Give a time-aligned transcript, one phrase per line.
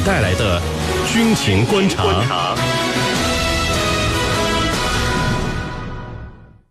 [0.00, 0.58] 你带来的
[1.12, 2.24] 军情观察。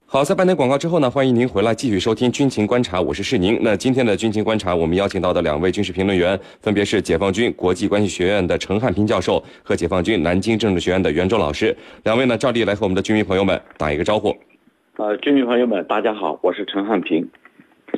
[0.07, 3.59] 好，在半点广告之后呢，欢迎您回来继续收听军情观察，我是世宁。
[3.61, 11.77] 那今天的军情观察，我们邀请到的两位军事评论员，分别是解放军国际关系学院的陈汉平教授和解放军南京政治学院的袁周老师。
[12.05, 14.35] 两位呢，照例来和我们的军迷朋友们打一个招呼。
[14.97, 17.29] 呃，军迷朋友们，大家好，我是陈汉平。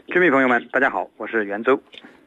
[0.08, 1.80] 军迷朋友们，大家好，我是袁周。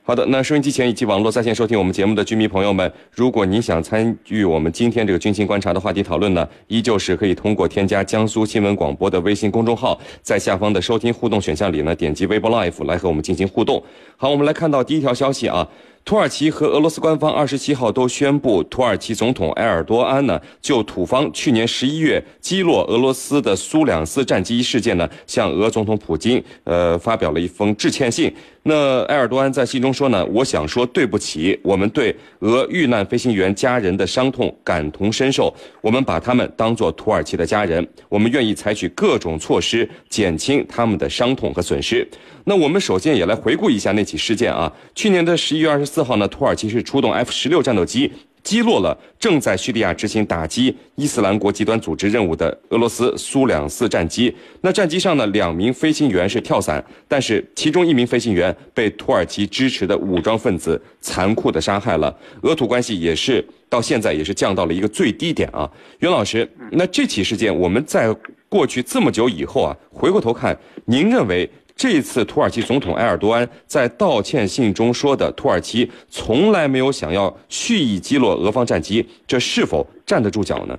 [0.06, 13.82] 好的，那收音机前以及网络在线收听我们节目的军迷朋友们，如果你想参与我们今天这个军情观察的话题讨论呢，依旧是可以通过添加江苏新闻广播的微信公众号，在下方的收听互动选项里呢，点击微博 Live 来和我们进行互动。
[14.18, 15.66] 好，我们来看到第一条消息啊。
[16.04, 28.30] 土耳其和俄罗斯官方二十七号都宣布，土耳其总统埃尔多安呢就土方去年十一月击落俄罗斯的苏两四战机事件呢，向俄总统普京呃发表了一封致歉信。
[28.66, 42.08] 那埃尔多安在信中说呢，我想说对不起，我们对俄遇难飞行员家人的伤痛感同身受，我们把他们当作土耳其的家人，我们愿意采取各种措施减轻他们的伤痛和损失。
[42.44, 44.72] 那我们首先也来回顾一下那起事件啊。
[44.94, 48.10] 去年的十一月二十四号呢，土耳其是出动 F 十六战斗机
[48.44, 54.32] 击落了正在叙利亚执行打击伊斯兰国极端组织任务的俄罗斯苏两四战机。
[54.60, 62.14] 那战机上呢，两名飞行员是跳伞，但是其中一名飞行员被土耳其支持的武装分子残酷的杀害了。
[62.42, 65.68] 俄土关系也是到现在也是降到了一个最低点啊。
[66.00, 68.14] 袁老师，那这起事件我们在
[68.48, 71.50] 过去这么久以后啊，回过头看，您认为？
[71.76, 80.78] 这次土耳其总统埃尔多安在道歉信中说的“土耳其从来没有想要蓄意击落俄方战机”，这是否站得住脚呢？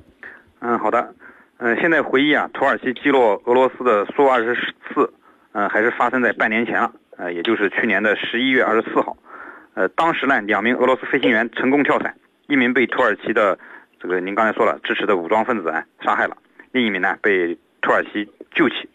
[0.60, 1.14] 嗯，好的。
[1.58, 4.56] 嗯，现在回忆啊，土耳其击落俄罗斯的苏二十
[4.94, 5.14] 四，
[5.54, 9.16] 嗯，还是发生在半年前了，呃，也就是去年的十一月二十四号。
[9.74, 12.16] 呃，当时呢，两名俄罗斯飞行员成功跳伞，
[12.48, 13.58] 一名被土耳其的
[14.02, 16.36] 这个您刚才说了支持的武装分子啊杀害了，
[16.72, 18.90] 另一名呢被土耳其救起。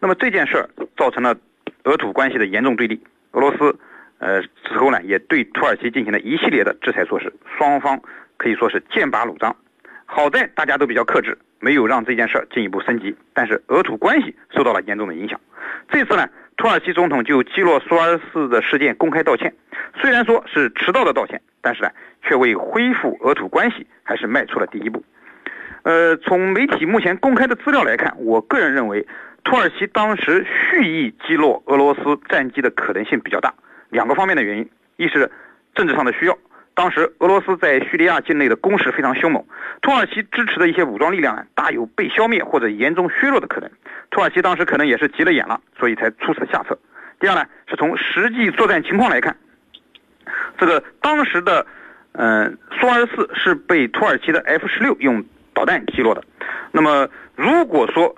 [0.00, 1.36] 那么这件事儿造成了
[1.84, 3.02] 俄土关系的严重对立，
[3.32, 3.76] 俄罗斯，
[4.18, 8.00] 呃，之后呢也对土耳其进行了一系列的制裁措施，双方
[8.36, 9.54] 可以说是剑拔弩张。
[10.06, 15.38] 好在大家都比较克制，没有让这件事儿进一步升级，但是俄土关系受到了严重的影响。
[15.88, 19.52] 这次呢，土耳其总统就击落苏二四的事件公开道歉，
[20.00, 21.90] 虽然说是迟到的道歉，但是呢，
[22.22, 25.02] 却为恢复俄土关系还是迈出了第一步。
[25.82, 29.06] 呃，从媒体目前公开的资料来看，我个人认为。
[29.48, 33.54] 土耳其当时蓄意击落俄罗斯战机的可能性比较大，
[33.88, 35.30] 两个方面的原因，一是
[35.74, 36.36] 政治上的需要，
[36.74, 39.42] 当时俄罗斯在叙利亚境内的攻势非常凶猛，
[39.80, 43.70] 土耳其支持的一些武装力量大有被消灭或者严重削弱的可能，
[44.10, 46.78] 土耳其当时可能也是急了眼了，所以才出此下策。
[47.18, 49.34] 第二呢，是从实际作战情况来看，
[50.58, 51.66] 这个当时的，
[52.12, 56.22] 嗯，苏二十四是被土耳其的 F 十六用导弹击落的，
[56.70, 58.14] 那么如果说。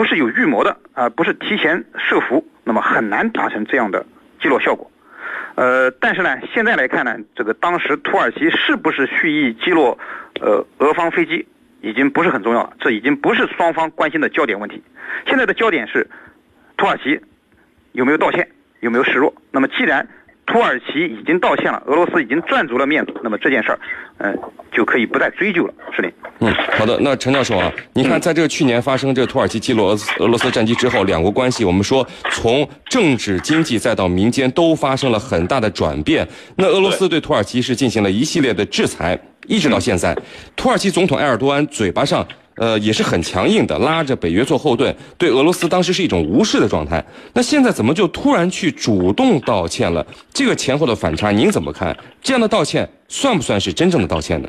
[0.00, 4.06] 不是有预谋的啊，不是提前设伏，那么很难达成这样的
[4.40, 4.90] 击落效果。
[5.56, 9.98] 呃，但是呢，现在来看呢，这个当时土耳其是不是蓄意击落
[10.40, 11.46] 呃俄方飞机，
[11.82, 14.82] 已经不是很重要了，这已经不是双方关心的焦点问题。
[15.26, 16.08] 现在的焦点是
[16.78, 17.20] 土耳其
[17.92, 18.48] 有没有道歉，
[18.80, 19.34] 有没有示弱。
[19.50, 20.08] 那么既然
[20.46, 23.78] 土耳其已经道歉了，俄罗斯已经赚足了面子，那么这件事儿，
[24.18, 24.36] 嗯，
[24.72, 26.10] 就可以不再追究了，是的。
[26.40, 26.98] 嗯，好的。
[27.00, 36.26] 那陈教授啊，你看，在这个去年发生这个土耳其击落俄俄罗斯战机之后，两国关系，我们说从政治、经济再到民间都发生了很大的转变。
[36.56, 40.16] 那俄罗斯对土耳其是进行了一系列的制裁，一直到现在，
[40.56, 42.26] 土耳其总统埃尔多安嘴巴上。
[42.60, 47.02] 呃，也是很强硬的，拉着北约做后盾，对俄罗斯当时是一种无视的状态。
[47.32, 50.06] 那现在怎么就突然去主动道歉了？
[50.30, 51.96] 这个前后的反差，您怎么看？
[52.20, 54.48] 这样的道歉算不算是真正的道歉呢？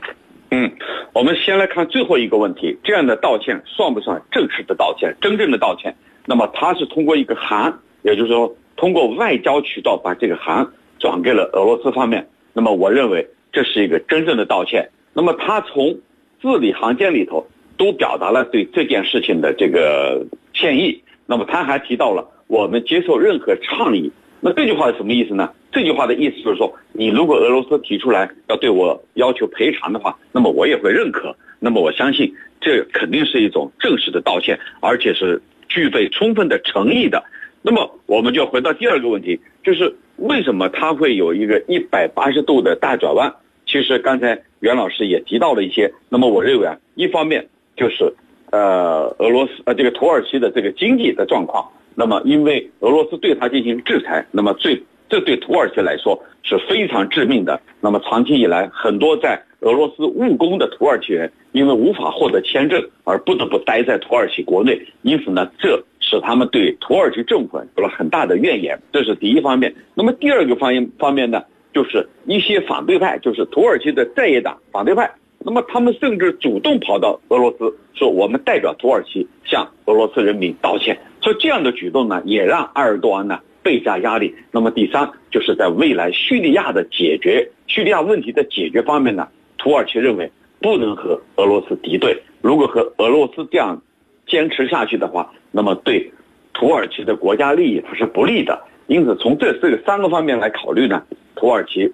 [0.50, 0.70] 嗯，
[1.14, 5.16] 我们先来看最后一个问题：这样的道歉算不算正式的道歉？
[5.22, 5.96] 真正的道歉，
[6.26, 10.68] 那么他是通过一个函，也就是说通过外交渠道把这个函
[11.00, 12.28] 转给了俄罗斯方面。
[12.52, 14.90] 那么我认为这是一个真正的道歉。
[15.14, 15.98] 那么他从
[16.42, 17.48] 字里行间里头。
[17.82, 20.24] 都表达了对这件事情的这个
[20.54, 21.02] 歉意。
[21.26, 24.12] 那么他还提到了我们接受任何倡议。
[24.40, 25.52] 那这句话是什么意思呢？
[25.72, 31.36] 这句话的意思就是说，你如果俄罗斯提出来要对我要求赔偿的话，那么我也会认可。
[31.60, 37.24] 那么我相信这肯定是一种正式的道歉，而且是具备充分的诚意的。
[37.64, 43.34] 那么我们就回到第二个问题，就是为什么他会有一个一百八十度的大转弯？
[43.66, 45.92] 其实刚才袁老师也提到了一些。
[46.10, 47.48] 那么我认为啊，一方面。
[47.76, 48.14] 就是，
[48.52, 51.68] 呃，俄罗斯呃，这个土耳其的这个经济的状况。
[51.96, 57.60] 那么，因为俄罗斯对他进行制裁，那么最这对土耳其来说是非常致命的。
[57.82, 68.80] 那么长期以来，很多在俄罗斯务工的土耳其人因为无法获得签证而不得不待在土耳其国内，因此呢，这使他们对土耳其政府有了很大的怨言。
[68.94, 69.74] 这是第一方面。
[69.94, 71.44] 那么第二个方面方面呢，
[71.74, 75.12] 就是一些反对派，就是土耳其的在野党反对派。
[75.44, 84.36] 那么他们甚至主动跑到俄罗斯说：“我们代表土耳其向俄罗斯人民道歉。”所以这样的举动呢，也让埃尔多安呢倍加压力。
[84.52, 89.28] 那么第三，就是在未来叙利亚的解决、叙利亚问题的解决方面呢，
[89.58, 92.22] 土耳其认为不能和俄罗斯敌对。
[92.42, 93.82] 如果和俄罗斯这样
[94.28, 96.12] 坚持下去的话，那么对
[96.54, 98.62] 土耳其的国家利益它是不利的。
[98.88, 101.04] 因此，从这这三个方面来考虑呢，
[101.36, 101.92] 土耳其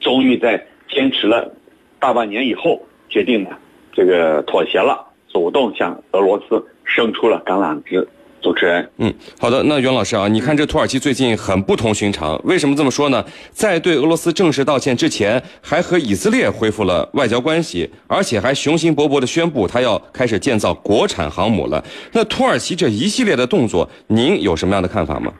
[0.00, 1.52] 终于在坚持了。
[2.00, 3.50] 大半年以后，决定呢，
[3.92, 4.98] 这个妥协了，
[5.32, 8.06] 主动向俄罗斯伸出了橄榄枝。
[8.42, 13.22] 主持人，嗯，好的，那袁老师啊，你看这土耳其最近很不同寻常，为什么这么说呢？
[13.50, 21.84] 在对俄罗斯正式道歉之前，还和以色列恢复了外交关系，而且还雄心勃勃地宣布他要开始建造国产航母了。
[22.12, 25.30] 那土耳其这一系列的动作，您有什么样的看法吗？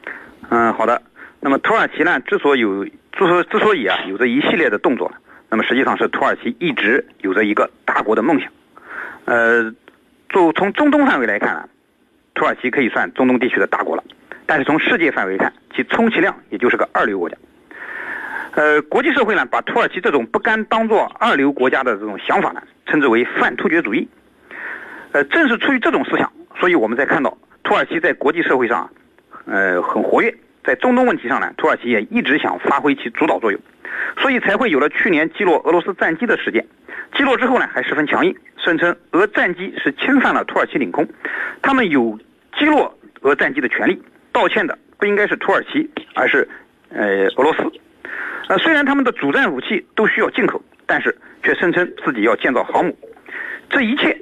[0.51, 1.01] 嗯，好的。
[1.41, 2.91] 那么土耳其呢，之所以有，之
[3.21, 5.11] 所之所以啊，有这一系列的动作。
[5.50, 8.49] 那么实际上是土耳其一直有着一个大国的梦想，
[9.25, 9.75] 呃，
[10.29, 11.69] 就从中东范围来看呢，
[12.35, 14.05] 土耳其可以算中东地区的大国了，
[14.47, 17.37] 但是从世界范围看，其充其量也就是个二流国家。
[18.52, 24.08] 呃，国际社会呢把土耳其这种不甘当做二流国家的这种想法呢，称之为泛突厥主义。
[25.12, 28.88] 呃，正是出于这种思想，所以我们在看到土耳其在国际社会上，
[29.47, 30.32] 呃，很活跃，
[30.71, 33.61] 在中东问题上呢，土耳其也一直想发挥其主导作用。
[34.23, 36.65] 所以才会有了去年击落俄罗斯战机的事件。
[37.17, 41.05] 击落之后呢，还十分强硬，声称俄战机是侵犯了土耳其领空，
[41.61, 42.17] 他们有
[42.57, 44.01] 击落俄战机的权利。
[44.31, 46.49] 道歉的不应该是土耳其，而是
[46.91, 47.65] 呃俄罗斯。
[48.47, 52.97] 呃，虽然他们的主战武器都需要进口，但是却声称自己要建造航母。
[53.69, 54.17] 这一切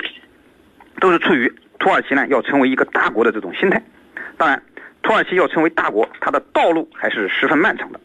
[0.99, 3.83] 都是出于土耳其呢要成为一个大国的这种心态。
[4.39, 4.63] 当然，
[5.03, 8.01] 土耳其要成为大国，它的道路还是十分漫长的。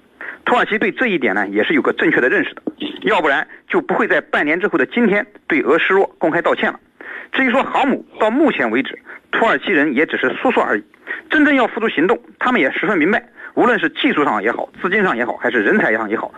[0.46, 2.62] 土耳其对这一点呢，也是有个正确的认识的，
[3.04, 6.80] 要不然就不会在半年之后的今天对俄示弱公开道歉了。
[7.32, 9.00] 至于说航母，到目前为止，
[9.32, 10.84] 土耳其人也只是说说而已，
[11.30, 13.26] 真正要付诸行动，他们也十分明白，
[13.56, 16.34] 无论是技术上也好，资金上也好，还是人才上也好。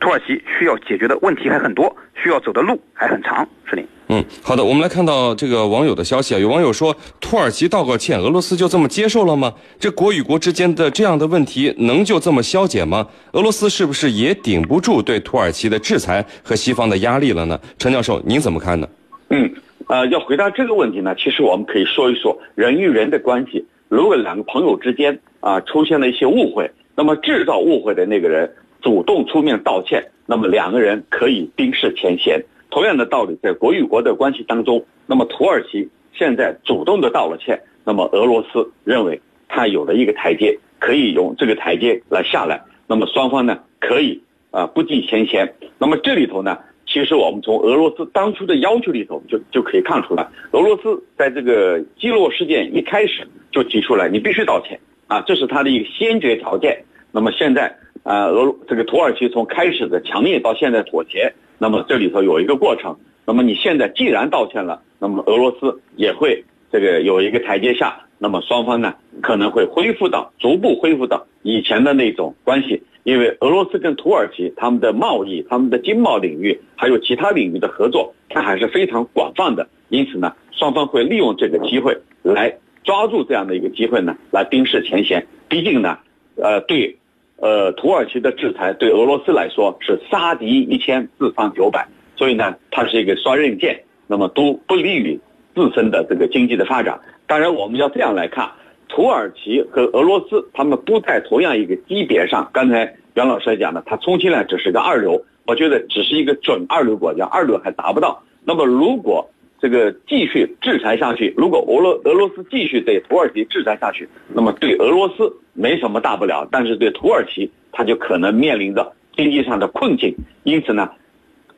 [0.00, 3.48] 土耳其需要解决的问题还很多，需要走的路还很长。
[3.70, 9.50] 是的，嗯，好的，我们来看到这个网友的消息啊，有网友说，土耳其道个歉，俄罗斯就这么接受了吗？
[9.80, 13.08] 这国与国之间的这样的问题能就这么消解吗？
[13.32, 17.58] 俄罗斯是不是也顶不住对土耳其的制裁和西方的压力了呢？
[17.78, 18.86] 陈教授，您怎么看呢？
[19.30, 19.50] 嗯，
[19.86, 23.64] 呃，要回答这个问题呢，其实我们可以说一说人与人的关系。
[23.88, 28.52] 如果两个朋友之间啊出现了一些误会，那么制造误会的那个人。
[28.82, 32.42] 主动出面道歉，那么两个人可以冰释前嫌。
[32.72, 42.62] 同样的道理，在国与国的关系当中，那么土耳其现在主动的道了歉，那么俄罗斯认为他有了一个台阶，可以用这个台阶来下来。
[42.86, 45.54] 那么双方呢，可以啊不计前嫌。
[45.76, 56.82] 那么这里头呢，其实我们从俄罗斯当初的要求里头就就可以看出来，俄罗斯在这个击落事件一开始就提出来，你必须道歉啊，这是他的一个先决条件。
[57.12, 57.76] 那么现在。
[58.04, 62.96] 啊，俄这个土耳其从开始的强硬到现在妥协，那么这里头有一个过程。
[63.24, 72.82] 那么你现在既然道歉了，那么俄罗斯也会这个有一个台阶下，那么双方呢可能会恢复到逐步恢复到以前的那种关系。
[73.04, 79.68] 因为俄罗斯跟土耳其他们的贸易、他们的经贸领域还有其他领域的合作，它还是非常广泛的。
[79.88, 85.24] 因此呢，双方会利用这个机会来抓住这样的一个机会呢，来冰释前嫌。
[85.48, 85.98] 毕竟呢，
[86.34, 86.96] 呃，对。
[87.42, 91.84] 呃，土耳其的制裁对俄罗斯来说是杀敌一千自伤九百，
[92.14, 95.18] 所以呢，它是一个双刃剑，那么都不利于
[95.52, 97.00] 自身的这个经济的发展。
[97.26, 98.48] 当然，我们要这样来看，
[98.88, 102.48] 土耳其和俄罗斯他们不在同样一个级别上。
[102.52, 108.22] 刚才袁老师来讲的，它充其量只是个二流，我觉得只是一个准二流国家，二流还达不到。
[108.44, 109.28] 那么如果
[109.62, 120.16] 这个继续制裁下去，如果俄罗俄罗斯继续对土耳其制裁下去，那么对俄罗斯没什么大不了，但是对土耳其，它就可能面临着经济上的困境。
[120.42, 120.90] 因此呢，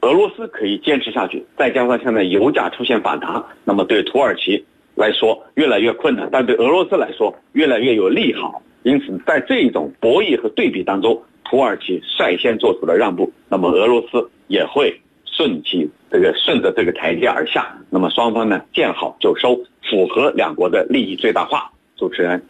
[0.03, 4.63] 俄罗斯可以坚持下去，再加上现在油价出现反弹，那么对土耳其
[4.95, 8.61] 来说越来越困难，但对俄罗斯来说越来越有利好。
[8.83, 15.01] 因此，在这种博弈和对比当中，土耳其率先做出了让步，那么俄罗斯也会。
[15.37, 19.57] 顺其这个顺着这个台阶而下，那么双方呢见好就收，
[19.91, 21.71] 符合两国的利益最大化。
[21.97, 22.43] 主持人。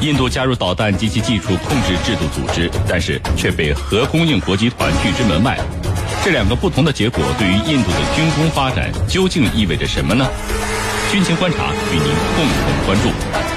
[0.00, 5.58] 印度加入导弹及其技术控制制度组织，但是却被核供应国集团拒之门外。
[6.22, 10.24] 这两个不同的结果对于印度的军工发展究竟意味着什么呢？
[11.10, 12.04] 军情观察与您
[12.36, 13.55] 共同关注。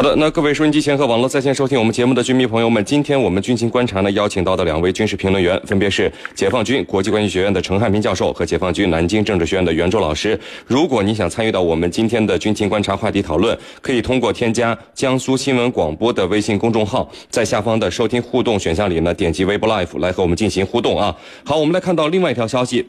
[0.00, 10.40] 好的，那各位收音机前和网络在线收听我们节目的军迷朋友们，今天我们军情观察呢邀请到的两位军事评论员，分别是解放军国际关系学院的陈汉平教授和解放军南京政治学院的袁周老师。
[10.66, 21.14] 如果你想参与到我们今天的军情观察话题讨论，可以通过添加江苏新闻广播的微信公众号，在下方的收听互动选项里呢，点击微博 Live 来和我们进行互动啊。
[21.44, 22.86] 好，我们来看到另外一条消息。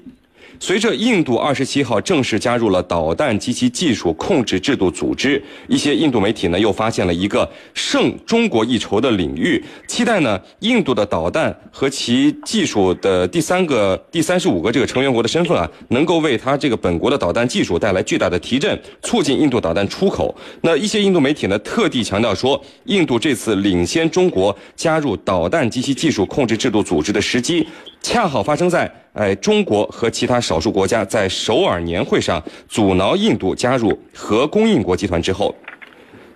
[0.61, 20.35] 随着印度二十七号正式加入了导弹及其技术控制制度组织，一些印度媒体呢又发现了一个胜中国一筹的领域，期待呢印度的导弹和其技术的第三个第三十五个这个成员国的身份啊，能够为他这个本国的导弹技术带来巨大的提振，促进印度导弹出口。
[20.61, 27.67] 那一些印度媒体呢特地强调说，印度这次领先中国加入导弹及其技术控制制度组织的时机。
[28.01, 35.53] 恰好发生在哎，中国和其他少数国家在首尔年会上阻挠印度加入核供应国集团之后，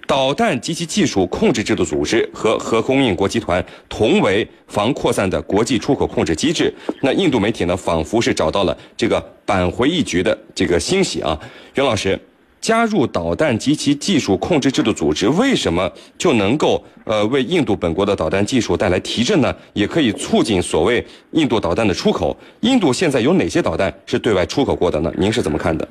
[0.06, 6.72] 导弹及其技术控制制度组织和核供应国集团同为防扩散的国际出口控制机制。
[7.02, 11.40] 那印度媒体呢，仿佛是找到了这个扳回一局的这个欣喜啊，
[11.74, 12.20] 袁老师。
[12.66, 19.56] 加入导弹及其技术控制制度组织，为什么就能够呃为印度本国的导弹技术带来提振呢？
[19.74, 22.36] 也可以促进所谓印度导弹的出口。
[22.62, 25.14] 印度现在有哪些导弹是对外出口过的呢？
[25.16, 25.88] 您是怎么看的？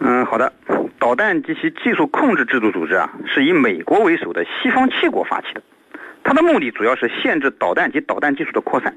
[0.00, 0.50] 嗯，好的。
[0.98, 5.62] 导弹及其技术控制制度组织啊，是以美国为首的西方七国发起的，
[6.22, 8.96] 它的目的主要是限制导弹及导弹技术的扩散。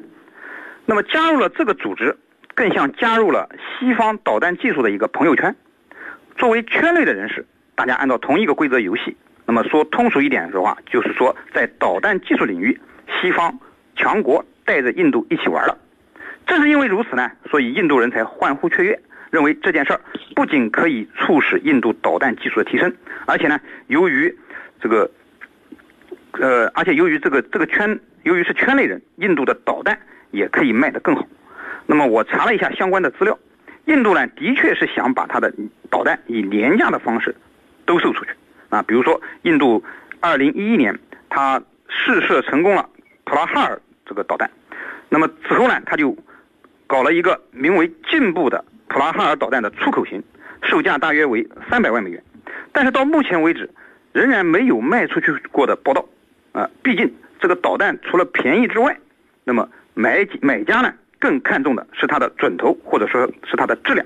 [0.85, 2.15] 那么加入了这个组织，
[2.55, 5.53] 更像加入了西方导弹技术的一个朋友圈。
[6.37, 9.17] 作为圈内的人士，大家按照同一个规则游戏。
[9.45, 12.79] 那么说通俗一点的话，就是说在导弹技术领域，
[13.19, 13.57] 西方
[13.95, 15.77] 强国带着印度一起玩了。
[16.45, 18.99] 正是因为如此呢，所以印度人才欢呼雀跃，
[19.31, 20.01] 认为这件事儿
[20.35, 22.93] 不仅可以促使印度导弹技术的提升，
[23.25, 24.33] 而且呢，由于
[24.79, 25.09] 这个，
[26.33, 29.97] 呃，而且由于这个这个圈，由于是圈内人，印度的导弹
[30.31, 31.25] 也可以卖得更好。
[31.85, 33.37] 那么我查了一下相关的资料。
[33.87, 35.53] 印度呢，的确是想把它的
[35.89, 37.33] 导弹以廉价的方式
[37.85, 38.31] 兜售出去
[38.69, 38.83] 啊。
[38.83, 39.81] 比如说，印度
[40.19, 40.97] 二零一一年
[41.29, 42.87] 它试射成功了
[43.23, 44.49] 普拉哈尔这个导弹，
[45.07, 46.15] 那么此后呢，他就
[46.85, 50.21] 搞了一个名为“进步”的普拉哈尔导弹的出口型，
[50.63, 52.21] 售价大约为三百万美元，
[52.73, 53.69] 但是到目前为止
[54.11, 56.05] 仍然没有卖出去过的报道
[56.51, 56.69] 啊。
[56.83, 58.97] 毕竟这个导弹除了便宜之外，
[59.45, 60.93] 那么买买家呢？
[61.19, 64.05] 更看重的是它的准头，或者说是它的质量，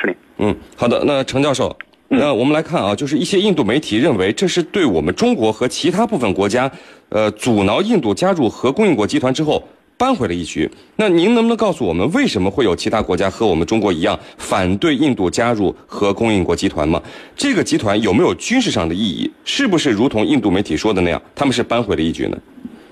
[0.00, 0.14] 是的。
[0.38, 1.02] 嗯，好的。
[1.04, 1.76] 那程教授，
[2.08, 6.70] 那我们来看啊，就是一些印度媒体认为这是对我们中国和其他部分国家，
[7.10, 9.62] 呃，阻挠印度加入核供应国集团之后
[9.96, 10.68] 扳回了一局。
[10.96, 17.00] 那您能不能告诉我们，为什么会有其他国家和我们中国一样反对印度加入核供应国集团吗？
[17.36, 19.30] 这个集团有没有军事上的意义？
[19.44, 22.36] 是不是如同印度媒体说的那样，他们是扳回了一局呢？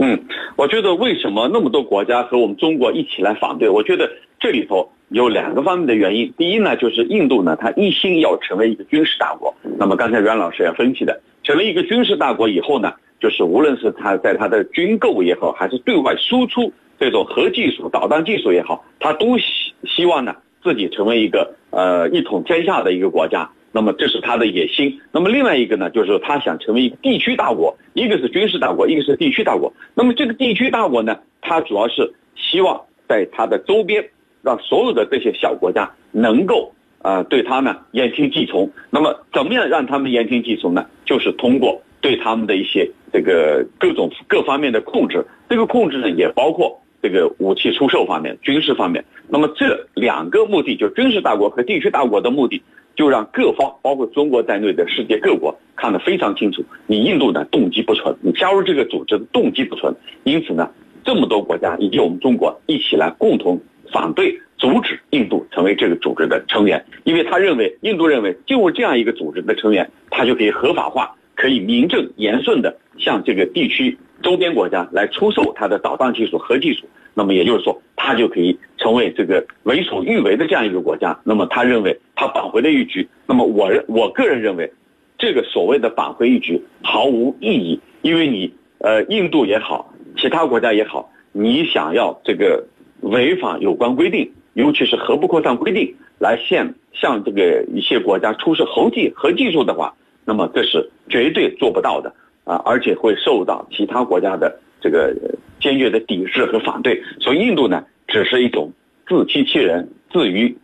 [0.02, 0.19] 嗯，
[0.57, 3.69] 我觉得为什么那么多国家和我们中国一起来反对？
[3.69, 6.33] 我觉得这里头有两个方面的原因。
[6.38, 9.54] 第一呢，就是印度呢，它一心要成为一个军事大国。
[9.78, 23.50] 那么刚才袁老师也分析的，成为一个军事大国以后呢，就是无论是它在它的军购也好，还是对外输出这种核技术、导弹技术也好，它都希希望呢自己成为一个呃一统天下的一个国家。
[23.73, 25.00] 那么这是他的野心。
[25.12, 29.73] 那么另外一个呢，就是他想成为一个地区大国，一个是军事大国，一个是地区大国。
[29.95, 34.05] 那么这个地区大国呢，他主要是希望在他的周边，
[34.43, 36.73] 让所有的这些小国家能够
[37.03, 38.71] 啊对他呢言听计从。
[38.91, 40.87] 那么怎么样让他们言听计从呢？
[41.05, 45.25] 就是通过对他们的一些这个各种各方面的控制。
[45.49, 49.05] 这个控制呢，也包括这个武器出售方面、军事方面。
[49.29, 52.62] 那么这两个目的，就军事大国和地区大国的目的。
[53.00, 59.90] 就让各方，包括中国在内的世界各国看得非常清楚，你印度呢动机不纯，你加入这个组织的动机不纯，
[60.25, 60.69] 因此呢，
[61.02, 63.59] 这么多国家以及我们中国一起来共同
[63.90, 76.87] 反对、阻止印度成为这个组织的成员，因为他认为，印度认为，进入这样一个组织的成员，他就可以合法化，可以名正言顺的向这个地区周边国家来出售他的导弹技术、核技术。
[77.12, 81.19] 那么也就是说，他就可以成为这个为所欲为的这样一个国家。
[81.25, 83.09] 那么他认为他扳回了一局。
[83.26, 84.73] 那么我我个人认为，
[85.19, 92.64] 这个所谓的扳回一局毫无意义，因为你呃印度也好，其他国家也好，你想要这个
[93.00, 99.95] 违反有关规定，尤其是核不扩散规定，来向向这个一些国家出示核技核技术的话。
[100.25, 102.14] 那么这是绝对做不到的
[102.50, 105.14] 啊，而且会受到其他国家的这个
[105.61, 107.00] 坚决的抵制和反对。
[107.21, 108.73] 所以印度呢，只是一种
[109.07, 110.57] 自欺欺人、自娱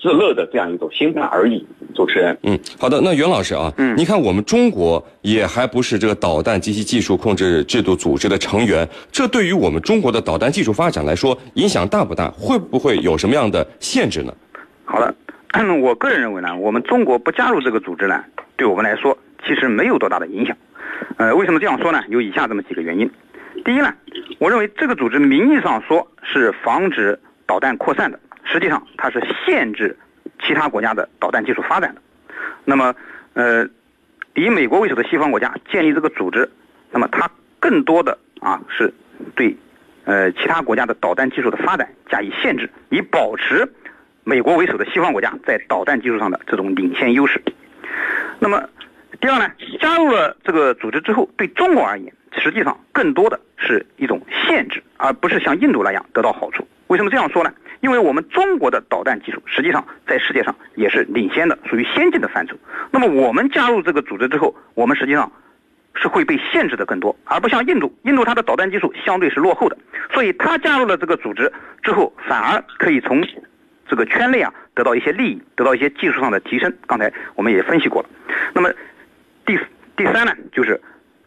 [0.00, 1.66] 自乐的这样一种心态而已。
[1.94, 12.28] 主持人，嗯，好的，那袁老师啊，嗯你看我们中国也还不是这个导弹及其技术控制制度组织的成员，这对于我们中国的导弹技术发展来说影响大不大？
[12.32, 14.34] 会不会有什么样的限制呢？
[14.84, 15.14] 好的，
[15.80, 18.24] 我个人认为呢，我们中国不加入这个组织呢，
[18.56, 20.56] 对我们来说其实没有多大的影响。
[21.16, 22.02] 呃，为什么这样说呢？
[22.08, 23.10] 有以下这么几个原因。
[23.64, 23.94] 第一呢，
[24.38, 29.96] 我认为这个组织名义上说是防止导弹扩散的，实际上它是限制
[30.42, 32.02] 其他国家的导弹技术发展的。
[32.64, 32.94] 那么，
[33.34, 33.66] 呃，
[34.34, 36.50] 以美国为首的西方国家建立这个组织，
[36.90, 38.92] 那么它更多的啊是
[39.34, 39.56] 对
[40.04, 43.72] 呃其他国家的导弹技术的发展加以限制，以保持
[44.24, 47.40] 美国为首的西方国家在导弹技术上的这种领先优势。
[48.40, 48.68] 那么，
[49.24, 49.50] 第二呢，
[49.80, 56.68] 加入了这个组织之后，对中国而言，实际上更多的是一种限制，而不是像印度那样得到好处。
[56.88, 57.50] 为什么这样说呢？
[57.80, 62.54] 因为我们中国的导弹技术实际上在世界上也是领先的，属于先进的范畴。
[62.90, 65.32] 那么我们加入这个组织之后，我们实际上
[65.94, 69.78] 是会被限制的更多，而不像印度，印度它的导弹技术相对是落后的，
[70.12, 71.50] 所以它加入了这个组织
[71.82, 73.26] 之后，反而可以从
[73.88, 76.70] 这个圈内啊得到一些利益，得到一些技术上的提升。
[76.86, 78.08] 刚才我们也分析过了。
[78.52, 78.70] 那么
[79.46, 79.58] 第
[79.96, 80.80] 第三呢，就是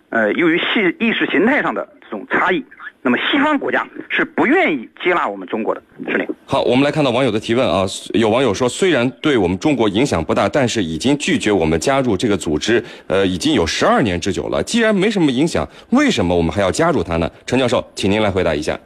[0.10, 2.64] 呃，由于系意识形态上的这种差异，
[3.02, 5.82] 那么西方国家是不愿意接纳我们中国的。
[6.08, 6.26] 是的。
[6.46, 14.64] 好，我们来看到网友的提问啊，有网友说，虽然对我们中国影响不大，但是已经拒绝我们加入这个组织，呃，已经有十二年之久了。
[14.64, 17.30] 既然没什么影响，为什么我们还要加入它呢？
[17.46, 18.80] 陈教授，请您来回答一下。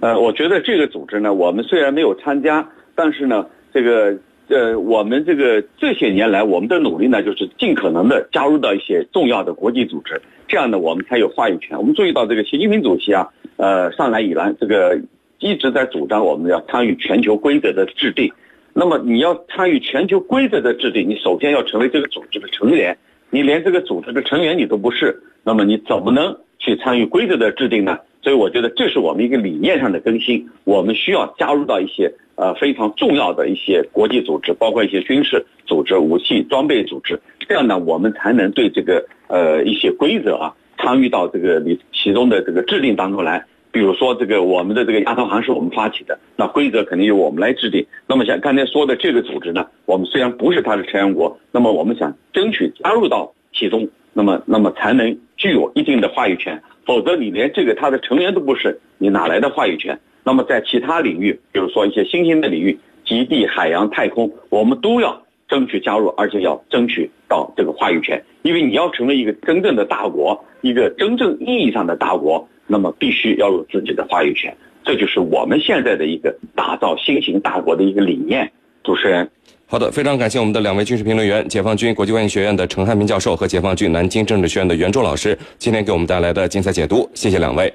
[0.00, 4.14] 呃，我觉得这个组织呢，我们虽然没有参加，但是呢，这个
[4.48, 11.78] 呃，我们这个这些年来我们的努力呢，就是尽可能的加入到一些重要的国际组织，这样呢，我们才有话语权。
[11.78, 15.00] 我们注意到这个习近平主席啊，呃，上来以来这个
[15.38, 18.30] 一直在主张我们要参与全球规则的制定。
[18.74, 22.96] 那么你要参与全球规则的制定，你首先要成为这个组织的成员。
[23.30, 27.98] 你连这个组织的成员你都不是，那么你怎么能去参与规则的制定呢？
[28.24, 43.44] 所以我觉得这是我们一个理念上的更新，我们需要加入到一些呃非常重要的一些国际组织，包括一些军事组织、武器装备组织，这样呢，我们才能对这个呃一些规则啊参与到这个里其中的这个制定当中来。
[43.70, 47.84] 比如说这个我们的这个亚投行是我们发起的，那规则肯定由我们来制定。
[48.06, 56.62] 那么像刚才说的这个组织呢，我们虽然不是它的成员国，那么我们想争取加入到其中，那么那么才能具有一定的话语权。
[56.86, 59.98] 否则你连这个它的成员都不是，你哪来的话语权？
[60.22, 68.22] 那么在其他领域，比如说一些新兴的领域，极地、海洋、太空，我们都要争取加入，而且要争取到这个话语权。
[68.42, 74.56] 因为你要成为一个真正的大国，一个真正意义上的大国，那么必须要有自己的话语权。
[74.82, 78.52] 这就是我们现在的一个打造新型大国的一个理念。
[78.84, 79.28] 主持人。
[79.66, 87.72] 好的，非常感谢我们的两位军事评论员，解放军国际关系学院的陈汉平教授和解放军南京政治学院的袁周老师，今天给我们带来的精彩解读，谢谢两位。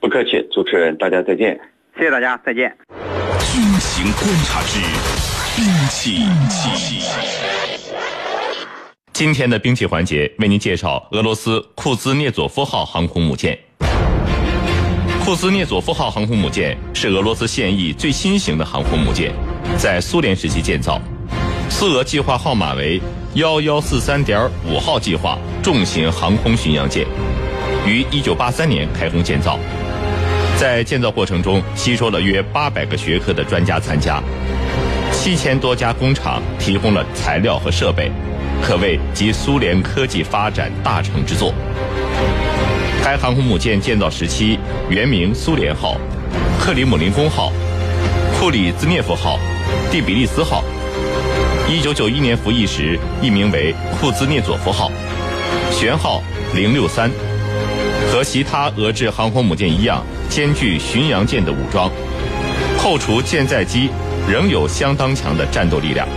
[0.00, 1.58] 不客气，主持人，大家再见。
[1.98, 2.72] 谢谢大家，再见。
[3.40, 4.78] 军情观察之
[5.56, 6.22] 兵器。
[9.12, 13.58] 今天的兵器环节为您介绍俄罗斯库兹涅佐夫号航空母舰。
[15.24, 19.32] 库兹涅佐夫号航空母舰是俄罗斯现役最新型的航空母舰，
[19.76, 21.00] 在苏联时期建造，
[21.68, 23.00] 苏俄计划号码为
[23.34, 27.06] 幺幺四三点五号计划重型航空巡洋舰，
[27.86, 29.58] 于一九八三年开工建造。
[30.58, 34.20] 在建造过程中，吸收了约八百个学科的专家参加，
[35.12, 38.10] 七千多家工厂提供了材料和设备，
[38.60, 41.54] 可谓集苏联科技发展大成之作。
[43.04, 44.58] 该航空母舰建造时期
[44.90, 45.96] 原名苏联号、
[46.58, 47.52] 克里姆林宫号、
[48.36, 49.38] 库里兹涅夫号、
[49.90, 50.62] 蒂比利斯号。
[51.68, 54.90] 一九九一年服役时，译名为库兹涅佐夫号，
[55.72, 56.22] 舷号
[56.54, 57.10] 零六三，
[58.10, 61.90] 和其他俄制航空母舰一样，兼具巡洋舰的武装。
[62.78, 63.90] 后除舰载机，
[64.28, 66.08] 仍有相当强的战斗力量。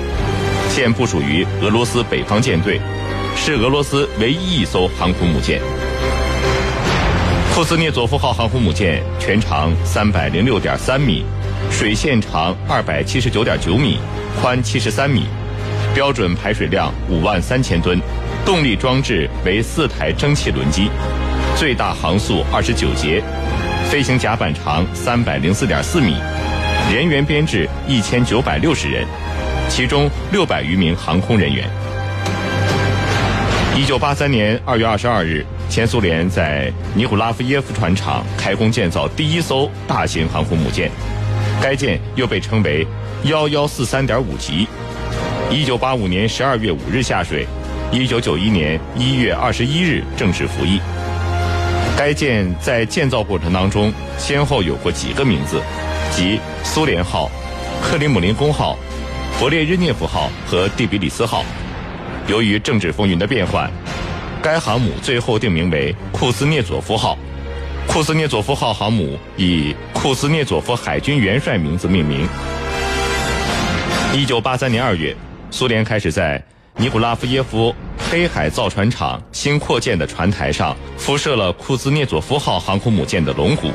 [0.69, 2.79] 现部署于俄罗斯北方舰队，
[3.35, 5.61] 是俄罗斯唯一一艘航空母舰。
[7.53, 11.25] 库兹涅佐夫号航空母舰全长三百零六点三米，
[11.71, 13.97] 水线长二百七十九点九米，
[14.39, 15.25] 宽七十三米，
[15.95, 17.99] 标准排水量五万三千吨，
[18.45, 20.91] 动力装置为四台蒸汽轮机，
[21.55, 23.23] 最大航速二十九节，
[23.89, 26.17] 飞行甲板长三百零四点四米，
[26.93, 29.03] 人员编制一千九百六十人，
[29.67, 31.67] 其中六百余名航空人员。
[33.75, 40.91] 一九八三年二月二十二日，前苏联在尼古拉夫耶夫船厂开工建造第一艘大型航空母舰，
[41.61, 42.85] 该舰又被称为
[43.25, 44.67] 幺幺四三点五级。
[45.51, 47.45] 一九八五年十二月五日下水，
[47.91, 50.81] 一九九一年一月二十一日正式服役。
[51.95, 55.61] 该舰在建造过程当中，先后有过几个名字，
[56.11, 57.29] 即苏联号、
[57.83, 58.75] 克里姆林宫号、
[59.39, 61.45] 勃列日涅夫号和蒂比里斯号。
[62.27, 63.69] 由于政治风云的变换，
[64.41, 67.15] 该航母最后定名为库兹涅佐夫号。
[67.87, 72.27] 库兹涅佐夫号航母以库兹涅佐夫海军元帅名字命名。
[74.13, 75.15] 一九八三年二月，
[75.49, 76.41] 苏联开始在
[76.77, 77.75] 尼古拉夫耶夫
[78.09, 83.71] 黑海造船厂新扩建的船台上铺设了库兹涅佐夫号航空母舰的龙骨。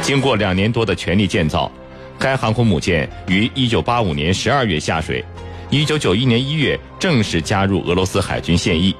[0.00, 1.70] 经过两年多的全力建造，
[2.18, 5.24] 该航空母舰于一九八五年十二月下水。
[5.70, 8.94] 一九九一年一月正式加入俄罗斯海军现役，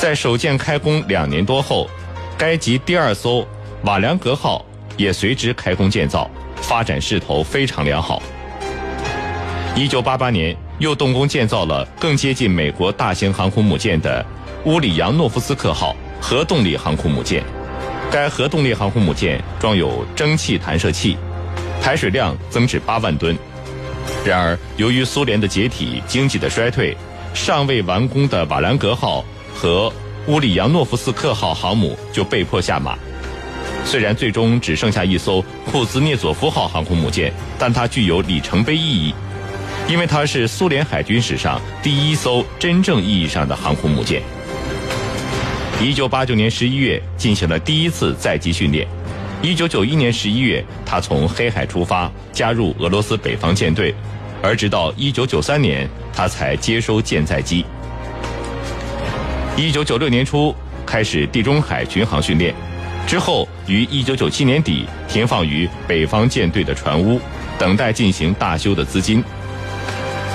[0.00, 1.90] 在首舰开工两年多后，
[2.38, 3.46] 该级第二艘
[3.84, 4.62] 瓦良格号
[4.98, 8.22] 也随之开工建造，发展势头非常良好。
[9.74, 14.24] 一九八八年又动工建造了更接近美国大型航空母舰的
[14.64, 17.42] 乌里扬诺夫斯克号核动力航空母舰，
[18.10, 21.16] 该核动力航空母舰装有蒸汽弹射器，
[21.80, 23.34] 排水量增至八万吨。
[24.26, 26.94] 然而，由于苏联的解体、经济的衰退，
[27.32, 29.90] 尚未完工的瓦良格号和
[30.28, 32.98] 乌里扬诺夫斯克号航母就被迫下马。
[33.84, 39.14] 虽然最终只剩下一艘库兹涅佐夫号航空母舰，但它具有里程碑意义，
[39.88, 44.20] 因为它是苏联海军史上第一艘真正意义上的航空母舰。
[45.80, 48.86] 一九八九年十一月进行了第一次载机训练。
[49.42, 53.94] 一九九一年十一月，他从黑海出发，加入俄罗斯北方舰队，
[54.42, 57.64] 而直到一九九三年，他才接收舰载机。
[59.56, 62.54] 一九九六年初开始地中海巡航训练，
[63.06, 67.18] 之后于一九九七年底停放于北方舰队的船坞，
[67.58, 69.24] 等待进行大修的资金。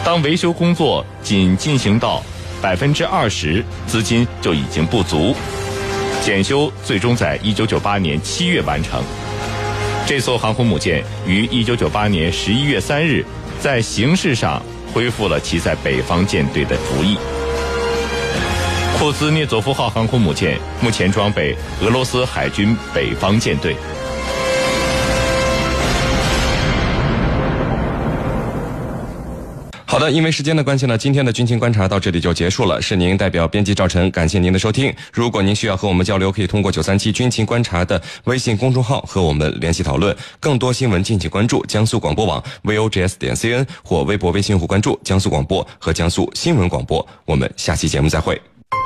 [0.04, 2.24] 当维修工作仅进行到
[2.64, 5.36] 百分之二十，资金就已经不足。
[6.24, 9.04] 检修最终在一九九八年七月完成。
[10.08, 13.24] 这艘航空母舰于一九九八年十一月三日，
[13.60, 14.60] 在形式上
[14.92, 17.16] 恢复了其在北方舰队的服役。
[19.02, 23.76] 库兹涅佐夫号航空母舰目前装备俄罗斯海军北方舰队。
[29.88, 32.80] 好的，因为时间的关系呢，今天的军情观察到这里就结束了。
[32.80, 34.94] 是您代表编辑赵晨，感谢您的收听。
[35.12, 40.16] 如果您需要和我们交流，可以通过九三七军情观察的微信公众号和我们联系讨论。
[40.40, 47.04] 更多新闻敬请关注江苏广播网 vogs 点 cn 或微博、微信户关注江苏广播和江苏新闻广播。
[47.26, 48.40] 我们下期节目再会。